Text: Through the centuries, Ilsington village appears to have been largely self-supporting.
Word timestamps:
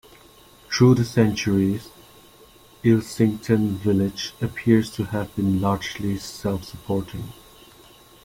Through 0.71 0.95
the 0.95 1.05
centuries, 1.05 1.89
Ilsington 2.81 3.77
village 3.77 4.33
appears 4.41 4.89
to 4.93 5.03
have 5.03 5.35
been 5.35 5.61
largely 5.61 6.17
self-supporting. 6.17 7.31